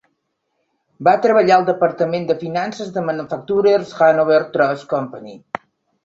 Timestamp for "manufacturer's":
3.09-3.91